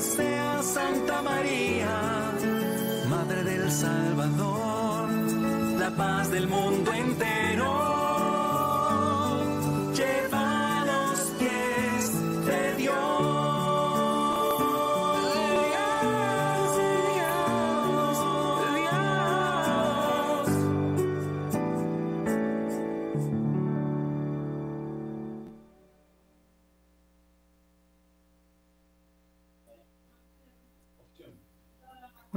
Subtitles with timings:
[0.00, 2.32] sea Santa María,
[3.08, 5.10] Madre del Salvador,
[5.78, 7.97] la paz del mundo entero.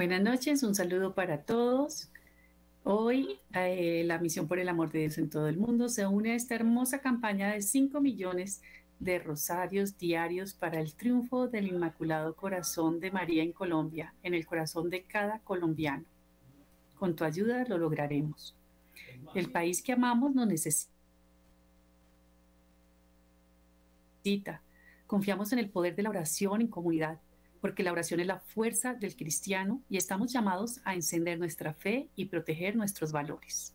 [0.02, 2.10] Buenas noches, un saludo para todos.
[2.84, 6.32] Hoy eh, la Misión por el Amor de Dios en todo el mundo se une
[6.32, 8.64] a esta hermosa campaña de 5 millones
[8.98, 14.48] de rosarios diarios para el triunfo del Inmaculado Corazón de María en Colombia, en el
[14.48, 16.06] corazón de cada colombiano.
[16.98, 18.56] Con tu ayuda lo lograremos.
[19.36, 20.90] El país que amamos nos necesita.
[25.06, 27.20] Confiamos en el poder de la oración en comunidad
[27.62, 32.10] porque la oración es la fuerza del cristiano y estamos llamados a encender nuestra fe
[32.16, 33.74] y proteger nuestros valores.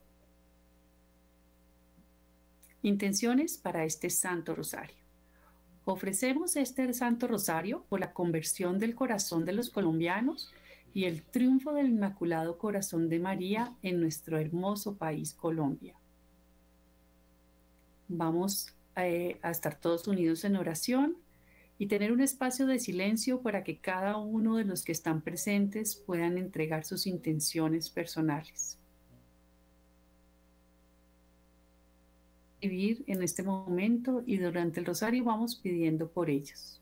[2.82, 4.96] Intenciones para este Santo Rosario.
[5.84, 10.52] Ofrecemos este Santo Rosario por la conversión del corazón de los colombianos
[10.92, 15.94] y el triunfo del Inmaculado Corazón de María en nuestro hermoso país Colombia.
[18.08, 21.16] Vamos eh, a estar todos unidos en oración
[21.78, 25.96] y tener un espacio de silencio para que cada uno de los que están presentes
[25.96, 28.78] puedan entregar sus intenciones personales.
[32.60, 36.80] Vivir en este momento y durante el rosario vamos pidiendo por ellos.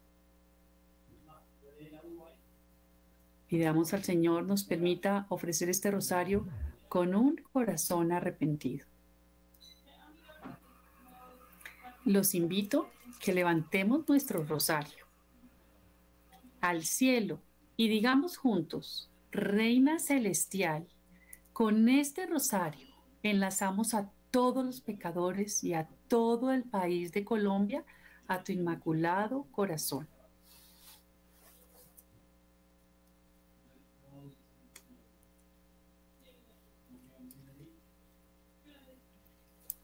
[3.48, 6.46] Pidamos al Señor nos permita ofrecer este rosario
[6.88, 8.86] con un corazón arrepentido.
[12.04, 15.06] Los invito que levantemos nuestro rosario
[16.60, 17.40] al cielo
[17.76, 20.86] y digamos juntos, Reina Celestial,
[21.54, 22.88] con este rosario
[23.22, 27.84] enlazamos a todos los pecadores y a todo el país de Colombia
[28.28, 30.06] a tu inmaculado corazón.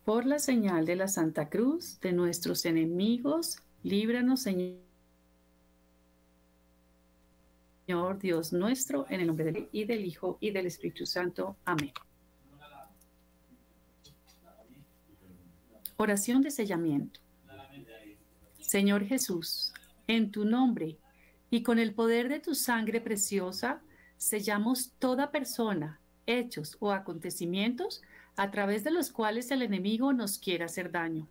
[0.05, 4.81] Por la señal de la Santa Cruz de nuestros enemigos, líbranos, Señor
[8.19, 11.56] Dios nuestro, en el nombre del, y del Hijo y del Espíritu Santo.
[11.65, 11.93] Amén.
[15.97, 17.21] Oración de sellamiento.
[18.59, 19.75] Señor Jesús,
[20.06, 20.97] en tu nombre
[21.50, 23.82] y con el poder de tu sangre preciosa,
[24.17, 28.03] sellamos toda persona, hechos o acontecimientos
[28.41, 31.28] a través de los cuales el enemigo nos quiere hacer daño.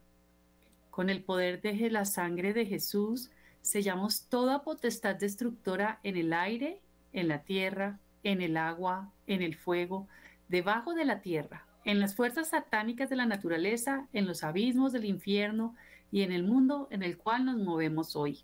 [0.92, 3.32] Con el poder de la sangre de Jesús,
[3.64, 9.56] sellamos toda potestad destructora en el aire, en la tierra, en el agua, en el
[9.56, 10.08] fuego,
[10.50, 15.06] debajo de la tierra, en las fuerzas satánicas de la naturaleza, en los abismos del
[15.06, 15.76] infierno
[16.12, 18.44] y en el mundo en el cual nos movemos hoy.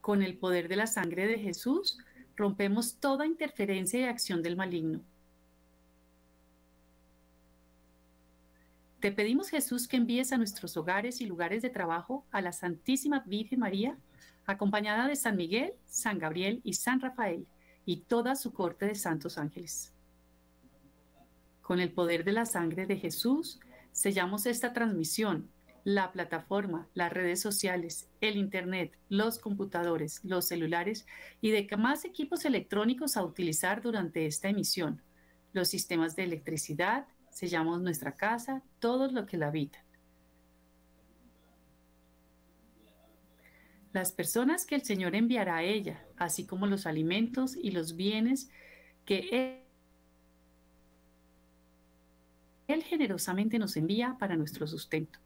[0.00, 1.98] Con el poder de la sangre de Jesús,
[2.36, 5.00] rompemos toda interferencia y acción del maligno
[9.04, 13.22] Te pedimos, Jesús, que envíes a nuestros hogares y lugares de trabajo a la Santísima
[13.26, 13.98] Virgen María,
[14.46, 17.46] acompañada de San Miguel, San Gabriel y San Rafael,
[17.84, 19.92] y toda su corte de santos ángeles.
[21.60, 23.60] Con el poder de la sangre de Jesús,
[23.92, 25.50] sellamos esta transmisión,
[25.84, 31.06] la plataforma, las redes sociales, el Internet, los computadores, los celulares
[31.42, 35.02] y de más equipos electrónicos a utilizar durante esta emisión,
[35.52, 39.82] los sistemas de electricidad, sellamos nuestra casa, todo lo que la habitan.
[43.92, 48.50] Las personas que el Señor enviará a ella, así como los alimentos y los bienes
[49.04, 49.62] que
[52.66, 55.18] él generosamente nos envía para nuestro sustento.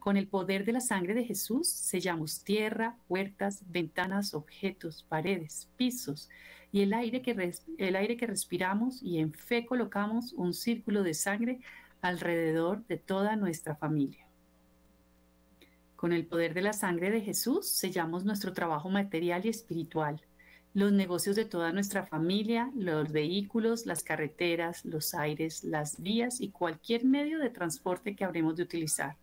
[0.00, 6.28] Con el poder de la sangre de Jesús sellamos tierra, puertas, ventanas, objetos, paredes, pisos
[6.74, 11.14] y el aire, que el aire que respiramos y en fe colocamos un círculo de
[11.14, 11.60] sangre
[12.00, 14.26] alrededor de toda nuestra familia.
[15.94, 20.20] Con el poder de la sangre de Jesús sellamos nuestro trabajo material y espiritual,
[20.72, 26.48] los negocios de toda nuestra familia, los vehículos, las carreteras, los aires, las vías y
[26.48, 29.14] cualquier medio de transporte que habremos de utilizar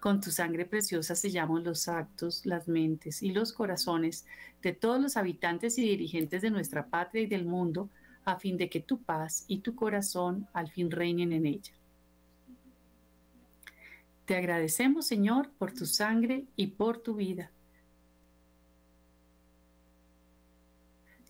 [0.00, 4.26] con tu sangre preciosa sellamos los actos, las mentes y los corazones
[4.62, 7.90] de todos los habitantes y dirigentes de nuestra patria y del mundo,
[8.24, 11.72] a fin de que tu paz y tu corazón al fin reinen en ella.
[14.24, 17.50] Te agradecemos, Señor, por tu sangre y por tu vida.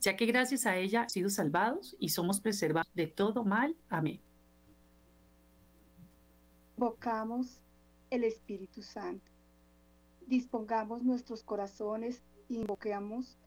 [0.00, 3.76] ya que gracias a ella hemos sido salvados y somos preservados de todo mal.
[3.88, 4.20] Amén.
[6.76, 7.60] Invocamos
[8.10, 9.30] el Espíritu Santo.
[10.26, 13.38] Dispongamos nuestros corazones e invoquemos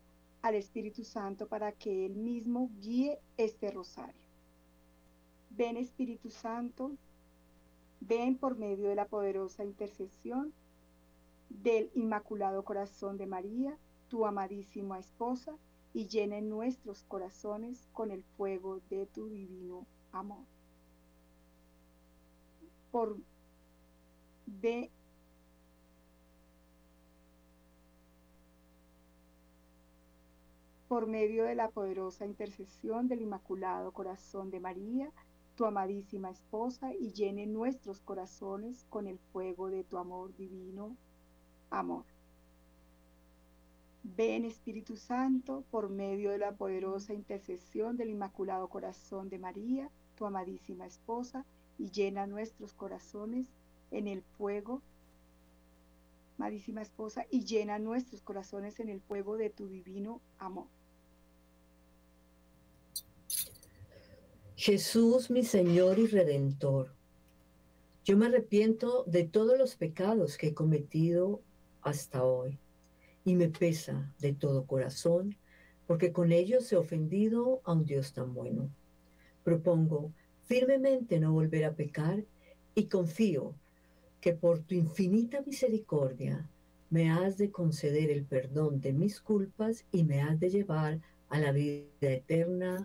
[0.42, 4.21] al Espíritu Santo para que Él mismo guíe este rosario.
[5.51, 6.92] Ven Espíritu Santo,
[8.00, 10.54] ven por medio de la poderosa intercesión
[11.50, 13.77] del Inmaculado Corazón de María,
[14.10, 15.56] tu amadísima esposa,
[15.94, 20.44] y llene nuestros corazones con el fuego de tu divino amor.
[22.92, 23.18] Por
[24.45, 24.89] ve
[30.93, 35.11] por medio de la poderosa intercesión del Inmaculado Corazón de María,
[35.55, 40.95] tu amadísima esposa, y llene nuestros corazones con el fuego de tu amor divino.
[41.71, 42.05] Amor.
[44.03, 50.27] Ven Espíritu Santo, por medio de la poderosa intercesión del Inmaculado Corazón de María, tu
[50.27, 51.43] amadísima esposa,
[51.79, 53.47] y llena nuestros corazones
[53.93, 54.81] en el fuego,
[56.37, 60.67] amadísima esposa, y llena nuestros corazones en el fuego de tu divino amor.
[64.55, 66.93] Jesús, mi Señor y Redentor,
[68.05, 71.41] yo me arrepiento de todos los pecados que he cometido
[71.81, 72.59] hasta hoy
[73.25, 75.37] y me pesa de todo corazón,
[75.87, 78.69] porque con ellos he ofendido a un Dios tan bueno.
[79.43, 80.11] Propongo
[80.45, 82.23] firmemente no volver a pecar
[82.75, 83.55] y confío
[84.23, 86.49] que por tu infinita misericordia
[86.89, 91.39] me has de conceder el perdón de mis culpas y me has de llevar a
[91.39, 92.81] la vida eterna.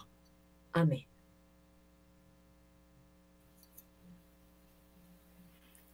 [0.72, 1.06] Amén.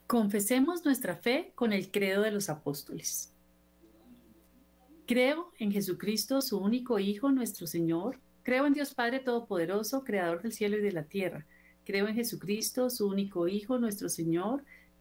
[0.06, 3.30] Confesemos nuestra fe con el credo de los apóstoles.
[5.06, 8.18] Creo en Jesucristo, su único Hijo, nuestro Señor.
[8.44, 11.44] Creo en Dios Padre Todopoderoso, Creador del cielo y de la tierra.
[11.84, 14.64] Creo en Jesucristo, su único Hijo, nuestro Señor,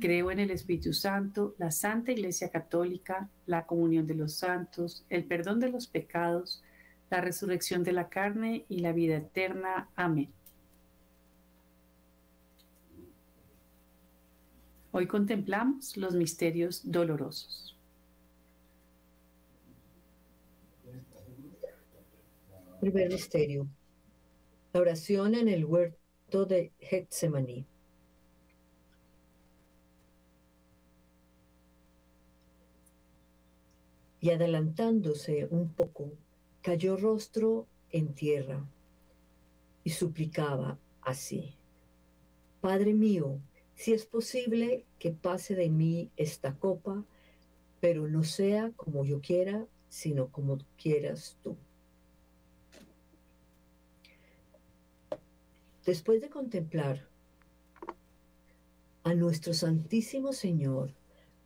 [0.00, 5.24] Creo en el Espíritu Santo, la Santa Iglesia Católica, la comunión de los santos, el
[5.24, 6.62] perdón de los pecados,
[7.10, 9.88] la resurrección de la carne y la vida eterna.
[9.96, 10.32] Amén.
[14.92, 17.76] Hoy contemplamos los misterios dolorosos.
[22.80, 23.66] Primer misterio.
[24.72, 27.66] La oración en el huerto de Getsemaní.
[34.20, 36.10] Y adelantándose un poco,
[36.62, 38.64] cayó rostro en tierra
[39.84, 41.54] y suplicaba así.
[42.60, 43.40] Padre mío,
[43.74, 47.04] si es posible que pase de mí esta copa,
[47.80, 51.56] pero no sea como yo quiera, sino como quieras tú.
[55.86, 57.08] Después de contemplar
[59.04, 60.92] a nuestro Santísimo Señor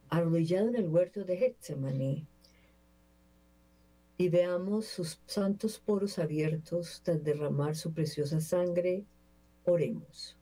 [0.08, 2.26] arrodillado en el huerto de Getsemaní
[4.22, 9.04] y veamos sus santos poros abiertos tras derramar su preciosa sangre,
[9.64, 10.36] oremos.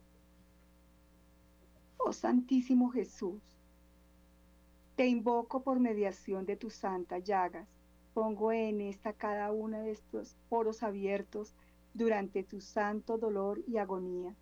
[1.97, 3.41] Oh Santísimo Jesús,
[4.97, 7.67] te invoco por mediación de tus santas llagas.
[8.13, 11.55] Pongo en esta cada una de estos poros abiertos
[11.95, 14.35] durante tu santo dolor y agonía,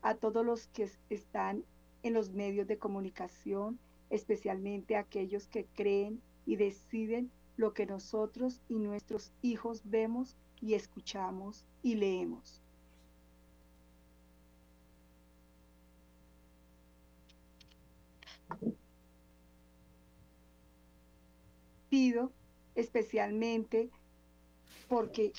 [0.00, 1.64] a todos los que están
[2.02, 8.78] en los medios de comunicación, especialmente aquellos que creen y deciden lo que nosotros y
[8.78, 12.62] nuestros hijos vemos y escuchamos y leemos.
[21.88, 22.32] Pido
[22.74, 23.90] especialmente
[24.88, 25.32] porque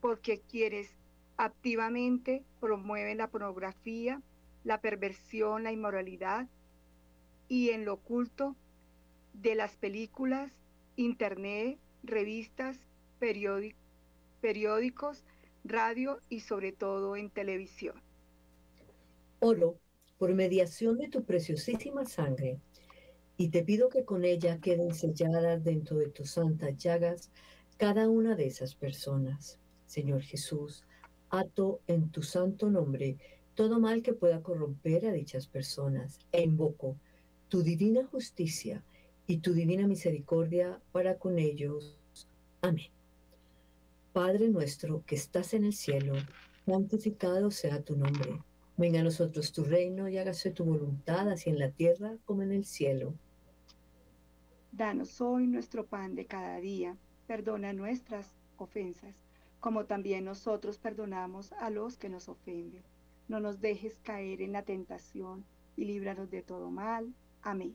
[0.00, 0.90] porque quienes
[1.36, 4.20] activamente promueven la pornografía,
[4.64, 6.48] la perversión, la inmoralidad
[7.48, 8.56] y en lo oculto
[9.32, 10.52] de las películas,
[10.96, 12.78] internet, revistas,
[14.40, 15.24] periódicos,
[15.64, 18.00] radio y sobre todo en televisión.
[19.40, 19.78] Oro
[20.18, 22.58] por mediación de tu preciosísima sangre
[23.36, 27.30] y te pido que con ella queden selladas dentro de tus santas llagas
[27.76, 29.58] cada una de esas personas
[29.92, 30.84] Señor Jesús,
[31.28, 33.18] ato en tu santo nombre
[33.54, 36.96] todo mal que pueda corromper a dichas personas e invoco
[37.48, 38.82] tu divina justicia
[39.32, 41.96] y tu divina misericordia para con ellos.
[42.60, 42.90] Amén.
[44.12, 46.16] Padre nuestro que estás en el cielo,
[46.66, 48.42] santificado sea tu nombre.
[48.76, 52.52] Venga a nosotros tu reino y hágase tu voluntad, así en la tierra como en
[52.52, 53.14] el cielo.
[54.70, 56.98] Danos hoy nuestro pan de cada día.
[57.26, 59.14] Perdona nuestras ofensas,
[59.60, 62.82] como también nosotros perdonamos a los que nos ofenden.
[63.28, 67.14] No nos dejes caer en la tentación y líbranos de todo mal.
[67.40, 67.74] Amén.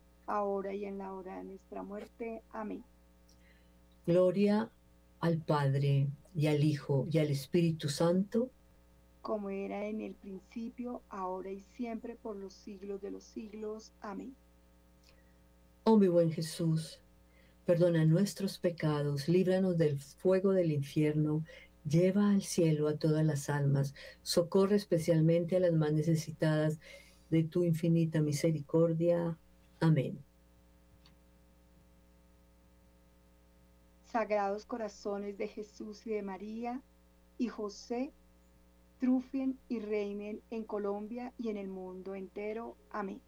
[0.31, 2.41] ahora y en la hora de nuestra muerte.
[2.51, 2.83] Amén.
[4.05, 4.69] Gloria
[5.19, 8.49] al Padre y al Hijo y al Espíritu Santo,
[9.21, 13.91] como era en el principio, ahora y siempre, por los siglos de los siglos.
[14.01, 14.33] Amén.
[15.83, 16.99] Oh mi buen Jesús,
[17.65, 21.43] perdona nuestros pecados, líbranos del fuego del infierno,
[21.87, 26.79] lleva al cielo a todas las almas, socorre especialmente a las más necesitadas
[27.29, 29.37] de tu infinita misericordia.
[29.81, 30.17] Amén.
[34.11, 36.81] Sagrados corazones de Jesús y de María
[37.37, 38.11] y José,
[38.99, 42.77] trufien y reinen en Colombia y en el mundo entero.
[42.91, 43.19] Amén.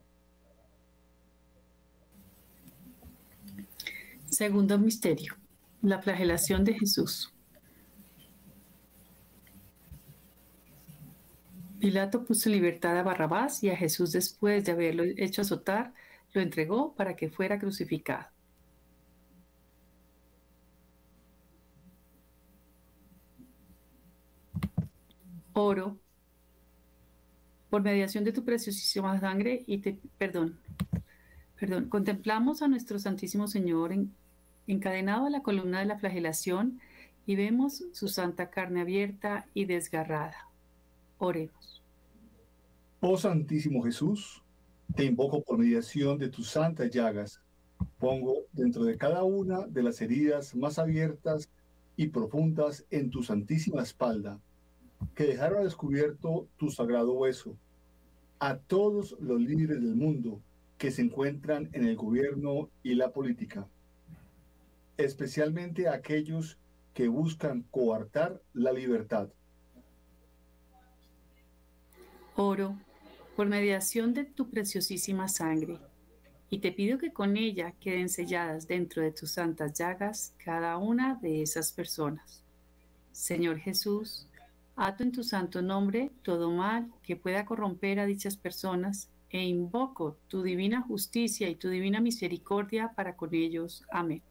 [4.29, 5.35] Segundo misterio,
[5.81, 7.33] la flagelación de Jesús.
[11.79, 15.93] Pilato puso libertad a Barrabás y a Jesús después de haberlo hecho azotar,
[16.33, 18.27] lo entregó para que fuera crucificado.
[25.53, 25.99] Oro
[27.69, 30.59] por mediación de tu preciosísima sangre y te perdón.
[31.59, 33.93] Perdón, contemplamos a nuestro Santísimo Señor
[34.67, 36.79] encadenado a la columna de la flagelación
[37.25, 40.49] y vemos su santa carne abierta y desgarrada.
[41.19, 41.81] Oremos.
[42.99, 44.42] Oh Santísimo Jesús,
[44.95, 47.41] te invoco por mediación de tus santas llagas.
[47.99, 51.49] Pongo dentro de cada una de las heridas más abiertas
[51.95, 54.39] y profundas en tu santísima espalda,
[55.15, 57.55] que dejaron descubierto tu sagrado hueso,
[58.39, 60.41] a todos los líderes del mundo
[60.77, 63.67] que se encuentran en el gobierno y la política,
[64.97, 66.57] especialmente a aquellos
[66.93, 69.29] que buscan coartar la libertad.
[72.35, 72.75] Oro
[73.35, 75.79] por mediación de tu preciosísima sangre,
[76.49, 81.15] y te pido que con ella queden selladas dentro de tus santas llagas cada una
[81.15, 82.43] de esas personas.
[83.11, 84.27] Señor Jesús,
[84.75, 90.17] ato en tu santo nombre todo mal que pueda corromper a dichas personas e invoco
[90.27, 93.83] tu divina justicia y tu divina misericordia para con ellos.
[93.91, 94.21] Amén.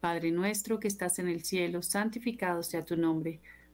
[0.00, 3.40] Padre nuestro que estás en el cielo, santificado sea tu nombre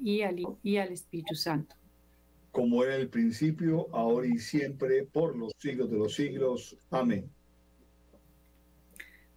[0.00, 1.76] y al, y al Espíritu Santo.
[2.52, 6.76] Como era en el principio, ahora y siempre, por los siglos de los siglos.
[6.90, 7.30] Amén.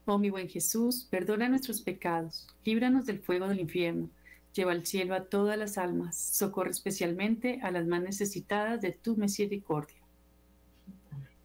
[0.06, 4.10] Oh mi buen Jesús, perdona nuestros pecados, líbranos del fuego del infierno,
[4.54, 9.16] lleva al cielo a todas las almas, socorre especialmente a las más necesitadas de tu
[9.16, 9.96] misericordia.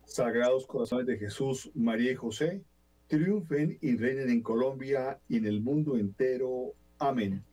[0.06, 2.62] Sagrados corazones de Jesús, María y José,
[3.06, 6.72] triunfen y reinen en Colombia y en el mundo entero.
[6.98, 7.44] Amén.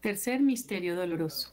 [0.00, 1.50] Tercer misterio doloroso.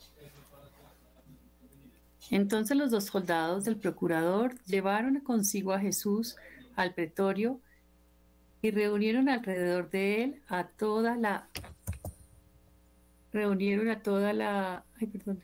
[2.29, 6.35] Entonces los dos soldados del procurador llevaron consigo a Jesús
[6.75, 7.59] al pretorio
[8.61, 11.49] y reunieron alrededor de él a toda la
[13.31, 15.43] reunieron a toda la ay, perdón,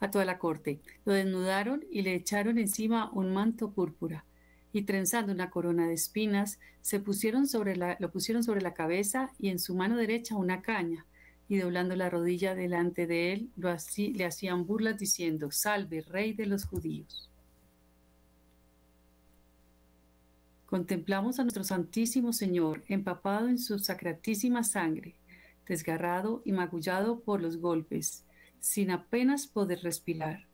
[0.00, 0.80] a toda la corte.
[1.04, 4.24] Lo desnudaron y le echaron encima un manto púrpura
[4.72, 9.32] y trenzando una corona de espinas, se pusieron sobre la, lo pusieron sobre la cabeza
[9.38, 11.06] y en su mano derecha una caña
[11.50, 16.32] y doblando la rodilla delante de él, lo así, le hacían burlas diciendo, salve, rey
[16.32, 17.28] de los judíos.
[20.64, 25.16] Contemplamos a nuestro Santísimo Señor empapado en su sacratísima sangre,
[25.66, 28.24] desgarrado y magullado por los golpes,
[28.60, 30.46] sin apenas poder respirar.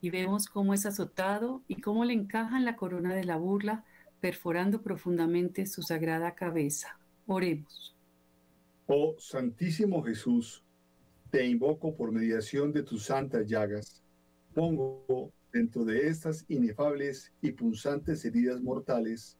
[0.00, 3.84] Y vemos cómo es azotado y cómo le encajan la corona de la burla,
[4.22, 6.98] perforando profundamente su sagrada cabeza.
[7.26, 7.93] Oremos.
[8.86, 10.62] Oh Santísimo Jesús,
[11.30, 14.02] te invoco por mediación de tus santas llagas.
[14.52, 19.38] Pongo dentro de estas inefables y punzantes heridas mortales,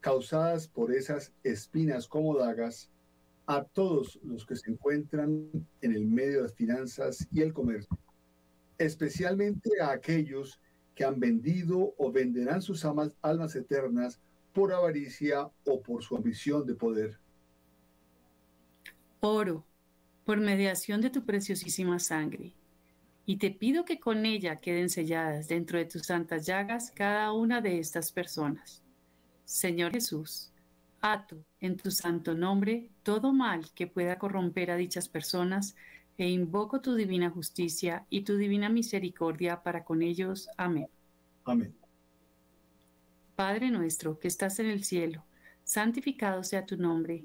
[0.00, 2.90] causadas por esas espinas como dagas,
[3.46, 5.48] a todos los que se encuentran
[5.82, 7.96] en el medio de las finanzas y el comercio,
[8.76, 10.60] especialmente a aquellos
[10.96, 14.20] que han vendido o venderán sus almas, almas eternas
[14.52, 17.19] por avaricia o por su ambición de poder.
[19.20, 19.66] Oro
[20.24, 22.54] por mediación de tu preciosísima sangre,
[23.26, 27.60] y te pido que con ella queden selladas dentro de tus santas llagas cada una
[27.60, 28.82] de estas personas.
[29.44, 30.52] Señor Jesús,
[31.00, 35.76] ato en tu santo nombre todo mal que pueda corromper a dichas personas
[36.16, 40.48] e invoco tu divina justicia y tu divina misericordia para con ellos.
[40.56, 40.88] Amén.
[41.44, 41.74] Amén.
[43.36, 45.24] Padre nuestro que estás en el cielo,
[45.64, 47.24] santificado sea tu nombre,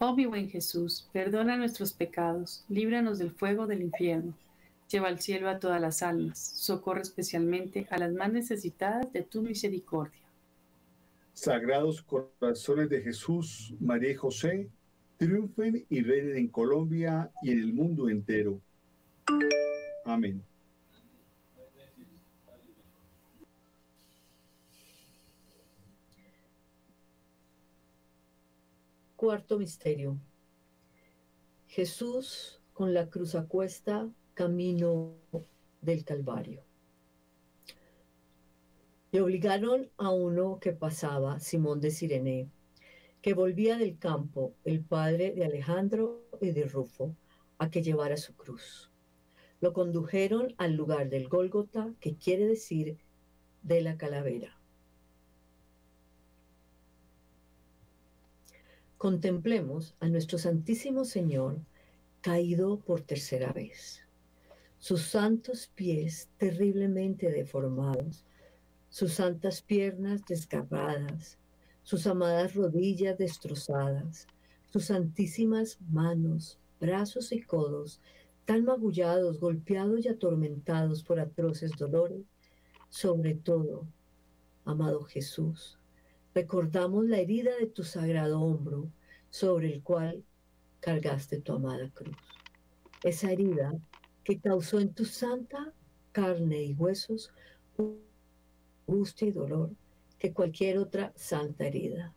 [0.00, 4.32] Oh mi buen Jesús, perdona nuestros pecados, líbranos del fuego del infierno,
[4.88, 9.42] lleva al cielo a todas las almas, socorre especialmente a las más necesitadas de tu
[9.42, 10.20] misericordia.
[11.32, 14.70] Sagrados corazones de Jesús, María y José,
[15.16, 18.60] triunfen y reinen en Colombia y en el mundo entero.
[20.04, 20.40] Amén.
[29.18, 30.16] Cuarto misterio.
[31.66, 35.16] Jesús con la cruz a cuesta, camino
[35.80, 36.62] del Calvario.
[39.10, 42.48] Le obligaron a uno que pasaba, Simón de Sirene,
[43.20, 47.16] que volvía del campo, el padre de Alejandro y de Rufo,
[47.58, 48.92] a que llevara su cruz.
[49.60, 52.98] Lo condujeron al lugar del Gólgota, que quiere decir
[53.62, 54.57] de la calavera.
[58.98, 61.60] Contemplemos a nuestro Santísimo Señor
[62.20, 64.00] caído por tercera vez.
[64.80, 68.24] Sus santos pies terriblemente deformados,
[68.88, 71.38] sus santas piernas desgarradas,
[71.84, 74.26] sus amadas rodillas destrozadas,
[74.66, 78.00] sus santísimas manos, brazos y codos
[78.46, 82.26] tan magullados, golpeados y atormentados por atroces dolores,
[82.88, 83.86] sobre todo,
[84.64, 85.77] amado Jesús,
[86.38, 88.88] recordamos la herida de tu sagrado hombro
[89.28, 90.24] sobre el cual
[90.78, 92.16] cargaste tu amada cruz.
[93.02, 93.72] Esa herida
[94.22, 95.72] que causó en tu santa
[96.12, 97.32] carne y huesos
[98.86, 99.70] angustia y dolor
[100.20, 102.14] que cualquier otra santa herida.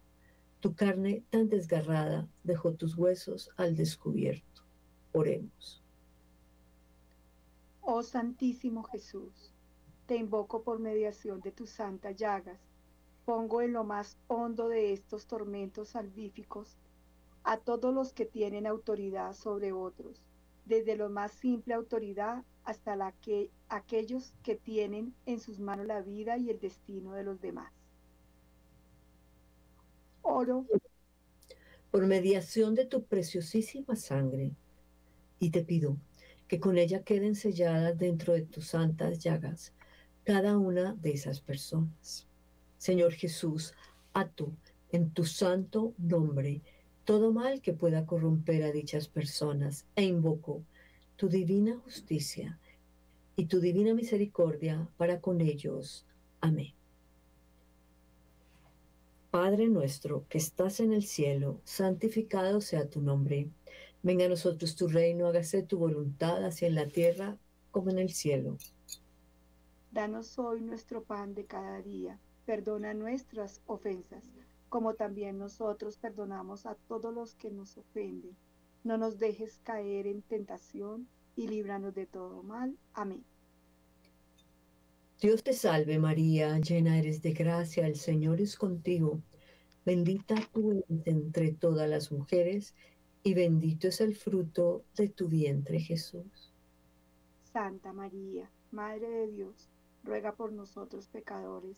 [0.59, 4.61] Tu carne tan desgarrada dejó tus huesos al descubierto.
[5.13, 5.81] Oremos.
[7.81, 9.51] Oh Santísimo Jesús,
[10.05, 12.70] te invoco por mediación de tus santas llagas.
[13.25, 16.77] Pongo en lo más hondo de estos tormentos salvíficos
[17.43, 20.21] a todos los que tienen autoridad sobre otros,
[20.65, 26.01] desde lo más simple autoridad hasta la que, aquellos que tienen en sus manos la
[26.01, 27.71] vida y el destino de los demás.
[30.21, 30.65] Oro
[31.89, 34.55] por mediación de tu preciosísima sangre
[35.39, 35.97] y te pido
[36.47, 39.73] que con ella queden selladas dentro de tus santas llagas
[40.23, 42.30] cada una de esas personas.
[42.81, 43.75] Señor Jesús,
[44.11, 44.57] ato
[44.91, 46.63] en tu santo nombre
[47.05, 50.63] todo mal que pueda corromper a dichas personas e invoco
[51.15, 52.59] tu divina justicia
[53.35, 56.07] y tu divina misericordia para con ellos.
[56.39, 56.73] Amén.
[59.29, 63.51] Padre nuestro que estás en el cielo, santificado sea tu nombre.
[64.01, 67.37] Venga a nosotros tu reino, hágase tu voluntad, así en la tierra
[67.69, 68.57] como en el cielo.
[69.91, 72.19] Danos hoy nuestro pan de cada día.
[72.51, 74.25] Perdona nuestras ofensas,
[74.67, 78.35] como también nosotros perdonamos a todos los que nos ofenden.
[78.83, 82.75] No nos dejes caer en tentación y líbranos de todo mal.
[82.93, 83.23] Amén.
[85.21, 89.21] Dios te salve María, llena eres de gracia, el Señor es contigo.
[89.85, 92.75] Bendita tú eres entre todas las mujeres
[93.23, 96.53] y bendito es el fruto de tu vientre Jesús.
[97.53, 99.69] Santa María, Madre de Dios,
[100.03, 101.77] ruega por nosotros pecadores,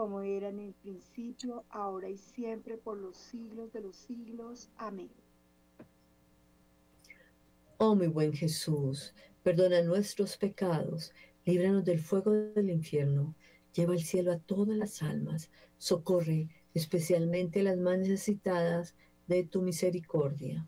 [0.00, 4.70] Como era en el principio, ahora y siempre, por los siglos de los siglos.
[4.78, 5.10] Amén.
[7.76, 11.12] Oh mi buen Jesús, perdona nuestros pecados,
[11.44, 13.34] líbranos del fuego del infierno,
[13.74, 18.94] lleva al cielo a todas las almas, socorre especialmente a las más necesitadas
[19.26, 20.66] de tu misericordia.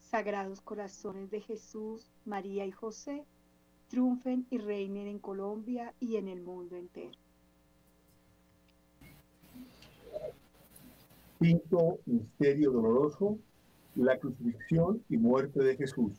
[0.00, 3.26] Sagrados corazones de Jesús, María y José,
[3.88, 7.23] triunfen y reinen en Colombia y en el mundo entero.
[11.44, 13.38] Quinto misterio doloroso,
[13.96, 16.12] la crucifixión y muerte de Jesús.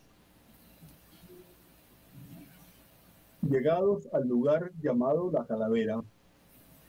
[3.42, 6.00] Llegados al lugar llamado la calavera,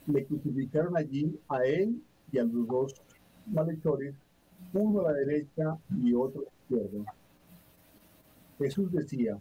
[0.05, 1.99] le crucificaron allí a él
[2.31, 3.01] y a los dos
[3.47, 4.13] malhechores,
[4.71, 7.13] uno a la derecha y otro a la izquierda.
[8.59, 9.39] Jesús decía,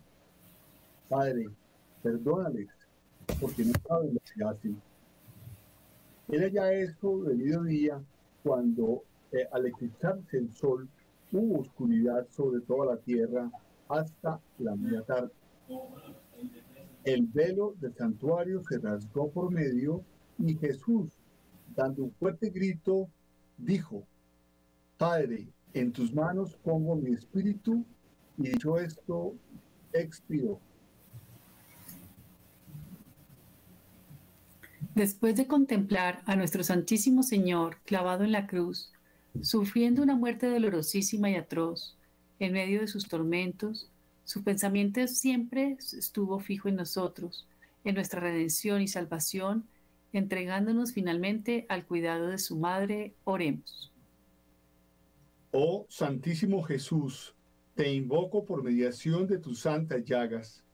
[1.11, 1.50] Padre,
[2.02, 2.68] perdónales,
[3.42, 4.82] porque no saben lo que hacen.
[6.28, 8.02] Era ya eso de mediodía
[8.46, 10.88] cuando eh, al eclipsarse el sol
[11.32, 13.50] hubo oscuridad sobre toda la tierra
[13.88, 15.32] hasta la media tarde.
[17.02, 20.05] El velo del santuario se rasgó por medio
[20.38, 21.12] y Jesús,
[21.74, 23.09] dando un fuerte grito,
[23.59, 24.05] dijo,
[24.97, 27.84] Padre, en tus manos pongo mi espíritu,
[28.38, 29.34] y dicho esto,
[29.92, 30.61] expiró.
[34.97, 38.94] Después de contemplar a nuestro Santísimo Señor clavado en la cruz,
[39.42, 41.99] sufriendo una muerte dolorosísima y atroz,
[42.38, 43.90] en medio de sus tormentos,
[44.24, 47.47] su pensamiento siempre estuvo fijo en nosotros,
[47.84, 49.66] en nuestra redención y salvación,
[50.14, 53.92] entregándonos finalmente al cuidado de su Madre, oremos.
[55.51, 57.34] Oh Santísimo Jesús,
[57.74, 60.64] te invoco por mediación de tus santas llagas.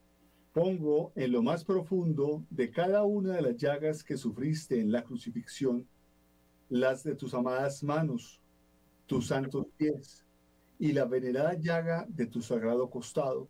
[0.53, 5.03] Pongo en lo más profundo de cada una de las llagas que sufriste en la
[5.03, 5.89] crucifixión,
[6.69, 8.41] las de tus amadas manos,
[9.07, 10.27] tus santos pies,
[10.79, 13.49] y la venerada llaga de tu sagrado costado,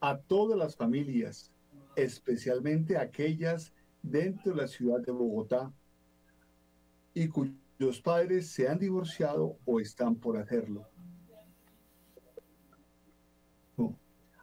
[0.00, 1.50] a todas las familias,
[1.96, 3.72] especialmente aquellas
[4.02, 5.72] dentro de la ciudad de Bogotá,
[7.12, 10.86] y cuyos padres se han divorciado o están por hacerlo.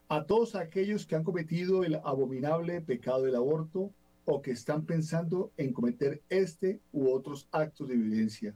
[0.09, 3.91] A todos aquellos que han cometido el abominable pecado del aborto
[4.23, 8.55] o que están pensando en cometer este u otros actos de violencia.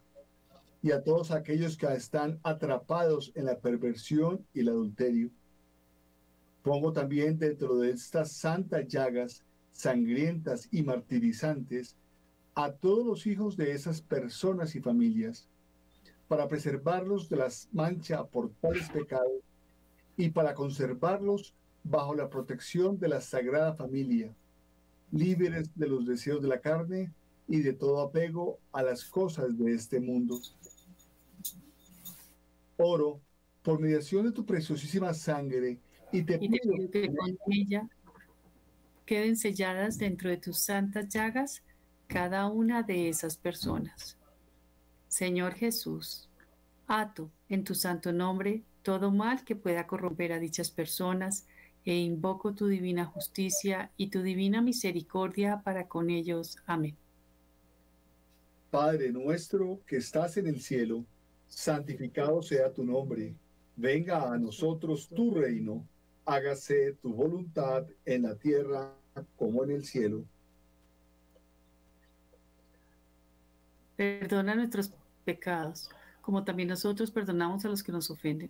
[0.81, 5.29] Y a todos aquellos que están atrapados en la perversión y el adulterio.
[6.63, 9.43] Pongo también dentro de estas santas llagas
[9.73, 11.97] sangrientas y martirizantes
[12.55, 15.47] a todos los hijos de esas personas y familias,
[16.27, 19.41] para preservarlos de las mancha por tales pecados
[20.21, 24.31] y para conservarlos bajo la protección de la Sagrada Familia,
[25.11, 27.11] libres de los deseos de la carne
[27.47, 30.39] y de todo apego a las cosas de este mundo.
[32.77, 33.19] Oro,
[33.63, 35.79] por mediación de tu preciosísima sangre,
[36.11, 37.89] y te, y te pido que con ella
[39.07, 41.63] queden selladas dentro de tus santas llagas
[42.05, 44.19] cada una de esas personas.
[45.07, 46.29] Señor Jesús,
[46.85, 51.45] ato en tu santo nombre todo mal que pueda corromper a dichas personas
[51.85, 56.57] e invoco tu divina justicia y tu divina misericordia para con ellos.
[56.65, 56.95] Amén.
[58.69, 61.03] Padre nuestro que estás en el cielo,
[61.47, 63.35] santificado sea tu nombre.
[63.75, 65.85] Venga a nosotros tu reino.
[66.25, 68.93] Hágase tu voluntad en la tierra
[69.35, 70.23] como en el cielo.
[73.97, 74.93] Perdona nuestros
[75.25, 75.89] pecados,
[76.21, 78.49] como también nosotros perdonamos a los que nos ofenden.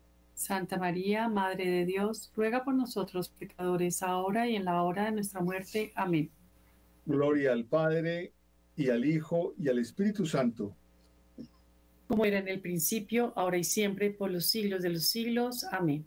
[0.33, 5.11] Santa María, Madre de Dios, ruega por nosotros pecadores, ahora y en la hora de
[5.11, 5.91] nuestra muerte.
[5.95, 6.31] Amén.
[7.05, 8.33] Gloria al Padre,
[8.75, 10.75] y al Hijo, y al Espíritu Santo.
[12.07, 15.63] Como era en el principio, ahora y siempre, por los siglos de los siglos.
[15.71, 16.05] Amén.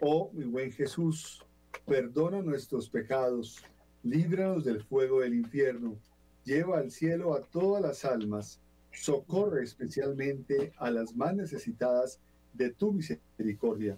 [0.00, 1.44] Oh, mi buen Jesús,
[1.84, 3.62] perdona nuestros pecados,
[4.02, 5.96] líbranos del fuego del infierno,
[6.44, 8.60] lleva al cielo a todas las almas,
[8.92, 12.20] socorre especialmente a las más necesitadas
[12.58, 13.96] de tu misericordia.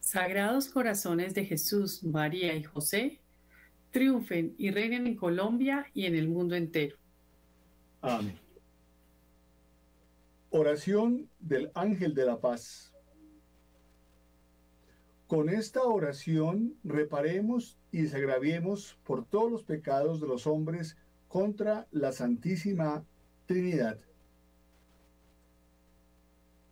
[0.00, 3.20] Sagrados corazones de Jesús, María y José,
[3.92, 6.96] triunfen y reinen en Colombia y en el mundo entero.
[8.00, 8.36] Amén.
[10.50, 12.92] Oración del Ángel de la Paz.
[15.26, 20.96] Con esta oración reparemos y desagraviemos por todos los pecados de los hombres
[21.28, 23.04] contra la Santísima
[23.46, 23.98] Trinidad.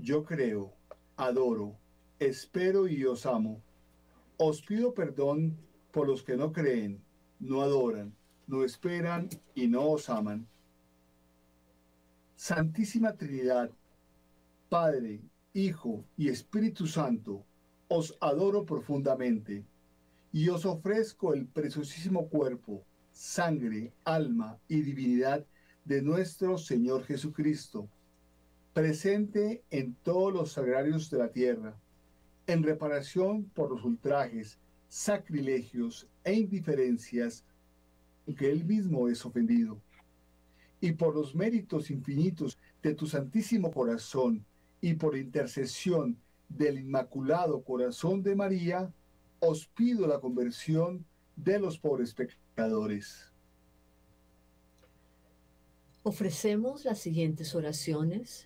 [0.00, 0.74] yo creo,
[1.16, 1.76] adoro,
[2.18, 3.62] espero y os amo.
[4.36, 5.56] Os pido perdón
[5.90, 7.02] por los que no creen,
[7.40, 8.14] no adoran,
[8.46, 10.46] no esperan y no os aman.
[12.36, 13.70] Santísima Trinidad,
[14.68, 15.22] Padre,
[15.54, 17.44] Hijo y Espíritu Santo,
[17.88, 19.64] os adoro profundamente
[20.32, 25.46] y os ofrezco el preciosísimo cuerpo, sangre, alma y divinidad
[25.86, 27.88] de nuestro Señor Jesucristo,
[28.76, 31.80] presente en todos los sagrarios de la tierra,
[32.46, 37.42] en reparación por los ultrajes, sacrilegios e indiferencias
[38.26, 39.80] en que Él mismo es ofendido,
[40.78, 44.44] y por los méritos infinitos de tu Santísimo Corazón
[44.82, 48.92] y por intercesión del Inmaculado Corazón de María,
[49.40, 51.02] os pido la conversión
[51.34, 53.32] de los pobres pecadores.
[56.02, 58.45] Ofrecemos las siguientes oraciones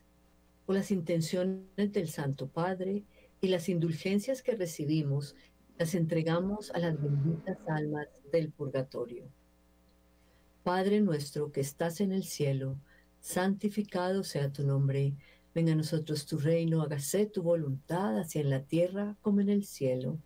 [0.75, 3.05] las intenciones del Santo Padre
[3.41, 5.35] y las indulgencias que recibimos,
[5.79, 9.25] las entregamos a las benditas almas del purgatorio.
[10.63, 12.77] Padre nuestro que estás en el cielo,
[13.21, 15.15] santificado sea tu nombre,
[15.55, 19.65] venga a nosotros tu reino, hágase tu voluntad, así en la tierra como en el
[19.65, 20.19] cielo.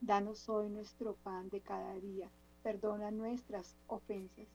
[0.00, 2.28] Danos hoy nuestro pan de cada día.
[2.62, 4.48] Perdona nuestras ofensas,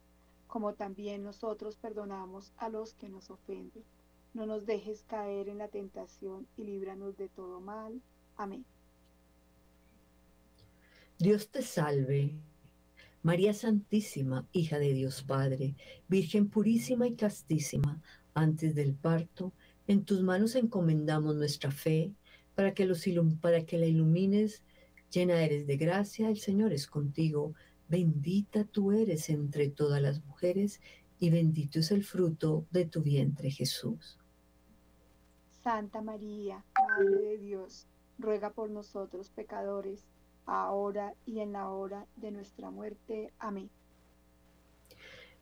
[0.48, 3.84] como también nosotros perdonamos a los que nos ofenden.
[4.40, 8.00] No nos dejes caer en la tentación y líbranos de todo mal.
[8.38, 8.64] Amén.
[11.18, 12.36] Dios te salve,
[13.22, 15.76] María Santísima, hija de Dios Padre,
[16.08, 18.02] Virgen purísima y castísima,
[18.34, 19.52] antes del parto,
[19.88, 22.14] en tus manos encomendamos nuestra fe,
[22.56, 22.90] para que,
[23.42, 24.64] para que la ilumines,
[25.12, 27.56] llena eres de gracia, el Señor es contigo,
[27.90, 30.80] bendita tú eres entre todas las mujeres,
[31.20, 34.19] y bendito es el fruto de tu vientre, Jesús.
[35.70, 37.86] Santa María, Madre de Dios,
[38.18, 40.04] ruega por nosotros pecadores,
[40.48, 43.32] ahora y en la hora de nuestra muerte.
[43.38, 43.70] Amén.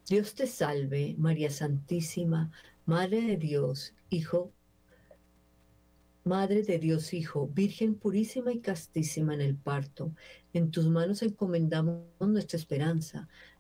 [0.06, 2.52] Dios te salve, María Santísima,
[2.86, 4.52] Madre de Dios, Hijo,
[6.26, 10.12] Madre de Dios Hijo, Virgen purísima y castísima en el parto,
[10.52, 13.30] en tus manos encomendamos nuestra esperanza,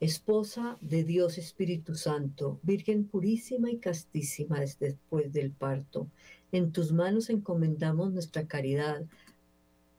[0.00, 6.08] Esposa de Dios Espíritu Santo, Virgen purísima y castísima desde después del parto,
[6.52, 9.04] en tus manos encomendamos nuestra caridad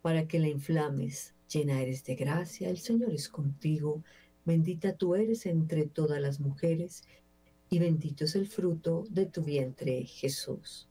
[0.02, 1.34] para que la inflames.
[1.50, 4.04] Llena eres de gracia, el Señor es contigo,
[4.44, 7.04] bendita tú eres entre todas las mujeres,
[7.70, 10.88] y bendito es el fruto de tu vientre, Jesús.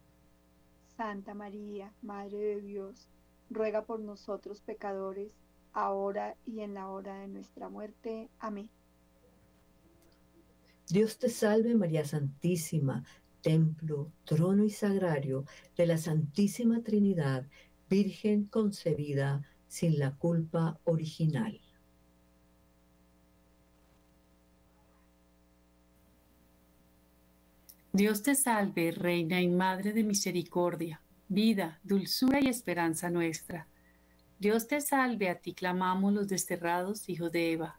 [0.97, 3.09] Santa María, Madre de Dios,
[3.51, 5.33] ruega por nosotros pecadores,
[5.73, 8.29] ahora y en la hora de nuestra muerte.
[8.39, 8.71] Amén.
[10.89, 13.05] Dios te salve María Santísima,
[13.41, 15.45] templo, trono y sagrario
[15.76, 17.47] de la Santísima Trinidad,
[17.89, 21.61] Virgen concebida sin la culpa original.
[27.93, 33.68] Dios te salve, Reina y Madre de Misericordia, vida, dulzura y esperanza nuestra.
[34.41, 37.78] Dios te salve, a ti clamamos los desterrados hijos de Eva.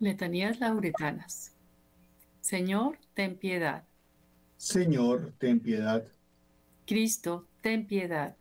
[0.00, 1.52] Letanías lauretanas.
[2.40, 3.84] Señor, ten piedad.
[4.56, 6.06] Señor, ten piedad.
[6.86, 8.36] Cristo, ten piedad.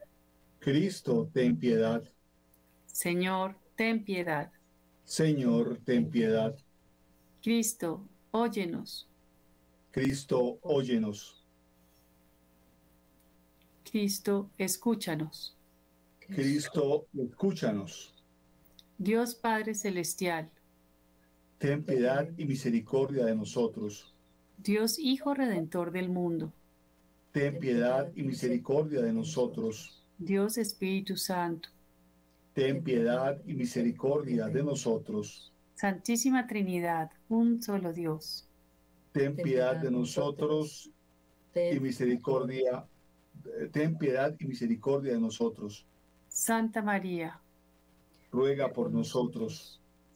[0.60, 2.04] Cristo, ten piedad.
[2.86, 4.52] Señor, ten piedad.
[5.04, 6.56] Señor, ten piedad.
[7.42, 9.08] Cristo, óyenos.
[9.92, 11.44] Cristo, óyenos.
[13.84, 15.58] Cristo, escúchanos.
[16.20, 18.14] Cristo, escúchanos.
[18.98, 20.52] Dios Padre Celestial,
[21.58, 24.14] Ten piedad y misericordia de nosotros.
[24.58, 26.52] Dios Hijo Redentor del mundo,
[27.32, 30.02] Ten piedad y misericordia de nosotros.
[30.18, 31.70] Dios Espíritu Santo,
[32.54, 35.52] Ten piedad y misericordia de nosotros.
[35.76, 38.48] Santísima Trinidad, un solo Dios.
[39.12, 40.90] Ten piedad de nosotros
[41.56, 42.86] y misericordia.
[43.72, 45.86] Ten piedad y misericordia de nosotros.
[46.28, 47.40] Santa María,
[48.32, 49.80] Ruega por nosotros.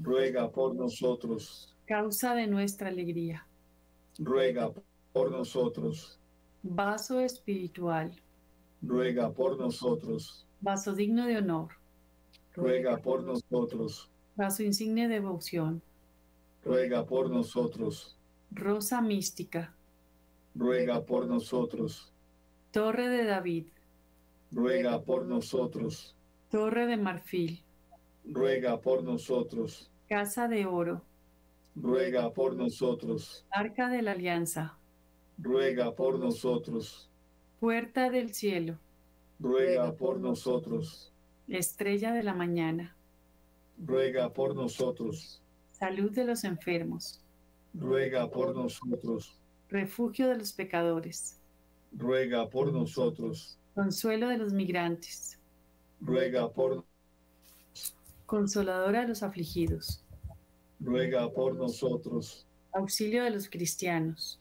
[0.00, 1.74] Ruega por nosotros.
[1.86, 3.46] causa de nuestra alegría,
[4.18, 4.70] Ruega
[5.12, 6.18] por nosotros.
[6.62, 8.12] vaso espiritual,
[8.82, 10.46] Ruega por nosotros.
[10.60, 11.68] vaso digno de honor,
[12.54, 14.10] Ruega por nosotros.
[14.36, 15.82] vaso insigne de devoción,
[16.64, 18.16] Ruega por nosotros.
[18.52, 19.74] rosa mística,
[20.54, 22.12] Ruega por nosotros.
[22.70, 23.66] torre de David,
[24.52, 26.14] Ruega por nosotros.
[26.50, 27.62] torre de marfil,
[28.30, 29.90] Ruega por nosotros.
[30.08, 31.02] casa de oro,
[31.74, 33.44] Ruega por nosotros.
[33.50, 34.76] arca de la alianza,
[35.38, 37.08] Ruega por nosotros.
[37.60, 38.78] puerta del cielo,
[39.40, 41.12] Ruega por nosotros.
[41.48, 42.94] estrella de la mañana,
[43.78, 45.40] Ruega por nosotros.
[45.72, 47.20] salud de los enfermos,
[47.74, 49.38] Ruega por nosotros.
[49.70, 51.40] refugio de los pecadores,
[51.92, 53.58] Ruega por nosotros.
[53.74, 55.38] consuelo de los migrantes,
[56.00, 56.84] Ruega por
[58.32, 60.04] consoladora de los afligidos,
[60.80, 62.46] Ruega por nosotros.
[62.72, 64.38] auxilio de los cristianos,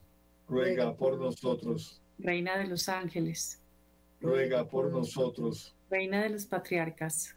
[0.50, 2.02] Ruega por nosotros.
[2.20, 3.62] reina de los ángeles,
[4.20, 5.74] Ruega por nosotros.
[5.90, 7.34] reina de los patriarcas,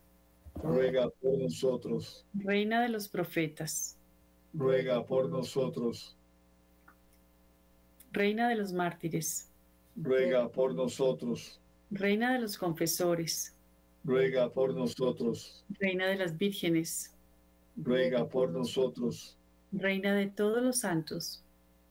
[0.60, 2.26] Ruega por nosotros.
[2.34, 3.96] reina de los profetas,
[4.52, 6.16] Ruega por nosotros.
[8.10, 9.48] reina de los mártires,
[9.94, 11.60] Ruega por nosotros.
[11.92, 13.54] reina de los confesores,
[14.04, 15.64] Ruega por nosotros.
[15.78, 17.14] reina de las vírgenes,
[17.76, 19.36] ruega por nosotros.
[19.72, 21.42] Reina de todos los santos,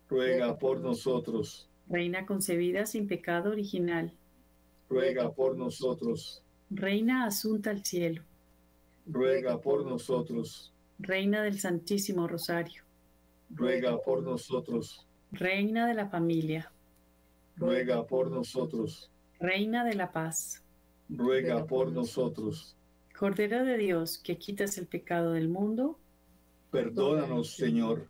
[0.10, 1.68] Ruega por nosotros.
[1.88, 4.12] Reina concebida sin pecado original,
[4.89, 6.41] Ruega por nosotros.
[6.72, 8.24] Reina asunta al cielo,
[9.05, 10.74] Ruega por nosotros.
[10.97, 12.84] Reina del Santísimo Rosario,
[13.51, 15.05] Ruega por nosotros.
[15.32, 16.72] Reina de la familia,
[17.55, 19.10] Ruega por nosotros.
[19.39, 20.64] Reina de la paz,
[21.10, 22.78] Ruega por nosotros.
[23.18, 25.99] Cordero de Dios que quitas el pecado del mundo,
[26.72, 28.07] Perdónanos, Señor.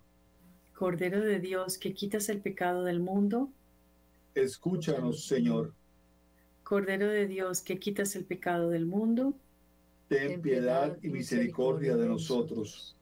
[0.75, 3.49] Cordero de Dios que quitas el pecado del mundo,
[4.35, 5.73] Escúchanos, Señor.
[6.63, 9.33] Cordero de Dios que quitas el pecado del mundo,
[10.07, 12.95] Ten piedad y misericordia de nosotros.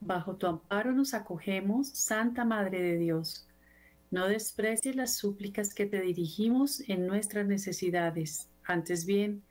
[0.00, 3.46] bajo tu amparo nos acogemos, Santa Madre de Dios.
[4.10, 8.48] No desprecies las súplicas que te dirigimos en nuestras necesidades.
[8.64, 9.42] Antes bien,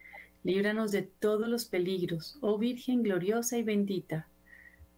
[0.44, 4.28] líbranos de todos los peligros, oh Virgen gloriosa y bendita.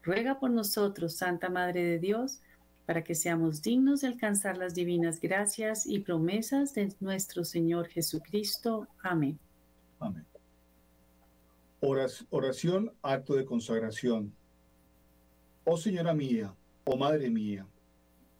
[0.01, 2.41] Ruega por nosotros, Santa Madre de Dios,
[2.87, 8.87] para que seamos dignos de alcanzar las divinas gracias y promesas de nuestro Señor Jesucristo.
[9.03, 9.37] Amén.
[9.99, 10.25] Amén.
[12.31, 14.33] Oración, acto de consagración.
[15.63, 16.53] Oh Señora mía,
[16.83, 17.67] oh Madre mía,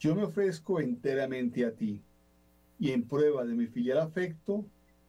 [0.02, 2.02] yo me ofrezco enteramente a ti,
[2.80, 4.66] y en prueba de mi filial afecto,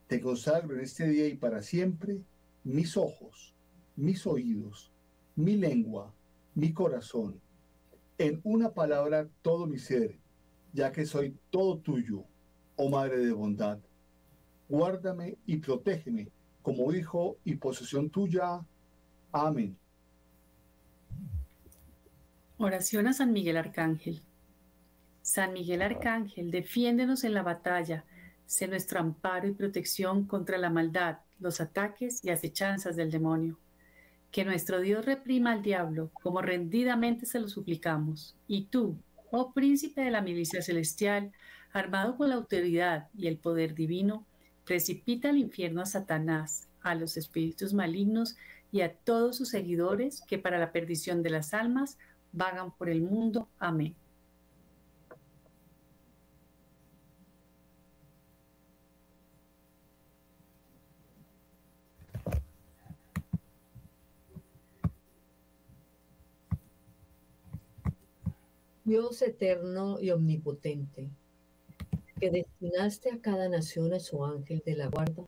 [0.07, 2.21] te consagro en este día y para siempre
[2.63, 3.55] mis ojos,
[3.97, 4.93] mis oídos,
[5.35, 6.13] mi lengua,
[6.55, 7.41] mi corazón,
[8.19, 10.19] en una palabra todo mi ser,
[10.75, 12.25] ya que soy todo tuyo,
[12.77, 13.79] oh Madre de bondad.
[14.69, 16.29] Guárdame y protégeme
[16.61, 18.61] como hijo y posesión tuya.
[19.33, 19.75] Amén.
[22.59, 24.23] Oración a San Miguel Arcángel.
[25.33, 28.05] San Miguel Arcángel, defiéndenos en la batalla,
[28.45, 33.59] sé nuestro amparo y protección contra la maldad, los ataques y acechanzas del demonio.
[34.31, 38.37] Que nuestro Dios reprima al diablo, como rendidamente se lo suplicamos.
[38.47, 38.99] Y tú,
[39.31, 41.33] oh príncipe de la milicia celestial,
[41.73, 44.27] armado con la autoridad y el poder divino,
[44.67, 48.37] precipita al infierno a Satanás, a los espíritus malignos
[48.71, 51.97] y a todos sus seguidores que para la perdición de las almas
[52.33, 53.49] vagan por el mundo.
[53.59, 53.97] Amén.
[68.85, 71.09] Dios eterno y omnipotente,
[72.19, 75.25] que destinaste a cada nación a su ángel de la guarda,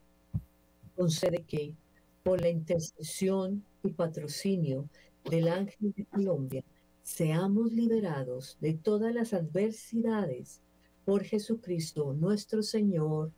[0.97, 1.75] concede que,
[2.23, 4.89] por la intercesión y patrocinio
[5.31, 6.65] del ángel de Colombia,
[7.03, 10.61] seamos liberados de todas las adversidades
[11.05, 13.31] por Jesucristo nuestro Señor.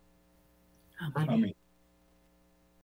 [0.98, 1.54] Amén.